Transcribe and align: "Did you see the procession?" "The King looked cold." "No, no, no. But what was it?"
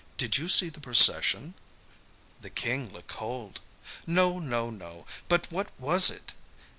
"Did 0.17 0.35
you 0.35 0.49
see 0.49 0.67
the 0.69 0.79
procession?" 0.79 1.53
"The 2.41 2.49
King 2.49 2.91
looked 2.91 3.07
cold." 3.09 3.61
"No, 4.07 4.39
no, 4.39 4.71
no. 4.71 5.05
But 5.27 5.51
what 5.51 5.69
was 5.79 6.09
it?" 6.09 6.33